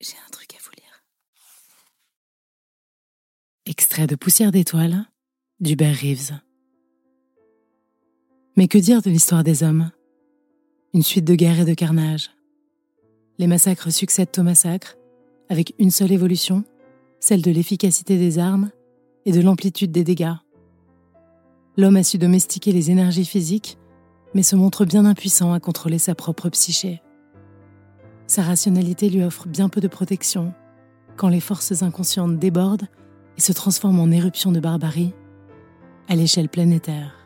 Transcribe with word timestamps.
J'ai 0.00 0.16
un 0.26 0.30
truc 0.30 0.54
à 0.54 0.58
vous 0.62 0.72
lire. 0.76 1.04
Extrait 3.64 4.06
de 4.06 4.14
Poussière 4.14 4.52
d'étoiles 4.52 5.06
d'Hubert 5.60 5.96
Reeves. 5.96 6.38
Mais 8.56 8.68
que 8.68 8.76
dire 8.76 9.00
de 9.00 9.08
l'histoire 9.08 9.42
des 9.42 9.62
hommes? 9.62 9.90
Une 10.92 11.02
suite 11.02 11.24
de 11.24 11.34
guerres 11.34 11.60
et 11.60 11.64
de 11.64 11.72
carnage. 11.72 12.30
Les 13.38 13.46
massacres 13.46 13.90
succèdent 13.90 14.38
aux 14.38 14.42
massacres, 14.42 14.96
avec 15.48 15.74
une 15.78 15.90
seule 15.90 16.12
évolution, 16.12 16.64
celle 17.18 17.40
de 17.40 17.50
l'efficacité 17.50 18.18
des 18.18 18.38
armes 18.38 18.70
et 19.24 19.32
de 19.32 19.40
l'amplitude 19.40 19.92
des 19.92 20.04
dégâts. 20.04 20.36
L'homme 21.78 21.96
a 21.96 22.02
su 22.02 22.18
domestiquer 22.18 22.72
les 22.72 22.90
énergies 22.90 23.24
physiques, 23.24 23.78
mais 24.34 24.42
se 24.42 24.56
montre 24.56 24.84
bien 24.84 25.06
impuissant 25.06 25.54
à 25.54 25.60
contrôler 25.60 25.98
sa 25.98 26.14
propre 26.14 26.50
psyché. 26.50 27.00
Sa 28.26 28.42
rationalité 28.42 29.08
lui 29.08 29.22
offre 29.22 29.46
bien 29.46 29.68
peu 29.68 29.80
de 29.80 29.88
protection 29.88 30.52
quand 31.16 31.28
les 31.28 31.40
forces 31.40 31.82
inconscientes 31.82 32.38
débordent 32.38 32.88
et 33.36 33.40
se 33.40 33.52
transforment 33.52 34.00
en 34.00 34.10
éruptions 34.10 34.52
de 34.52 34.60
barbarie 34.60 35.14
à 36.08 36.16
l'échelle 36.16 36.48
planétaire. 36.48 37.25